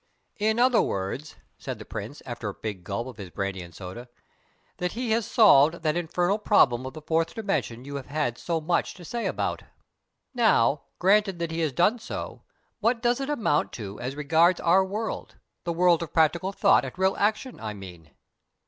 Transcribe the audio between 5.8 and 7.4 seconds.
that infernal problem of the fourth